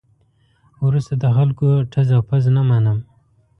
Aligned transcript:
وروسته 0.85 1.13
د 1.17 1.25
خلکو 1.35 1.67
ټز 1.91 2.09
او 2.15 2.21
پز 2.29 2.43
نه 2.55 2.61
منم. 2.69 2.97